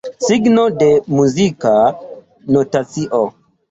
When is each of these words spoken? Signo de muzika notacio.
Signo 0.27 0.63
de 0.77 0.87
muzika 1.19 1.77
notacio. 2.57 3.27